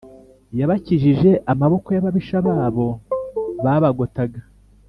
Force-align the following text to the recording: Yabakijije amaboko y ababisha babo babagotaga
Yabakijije 0.59 1.31
amaboko 1.51 1.87
y 1.91 1.97
ababisha 2.01 2.37
babo 2.47 2.87
babagotaga 3.63 4.39